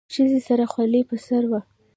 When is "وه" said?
1.51-1.59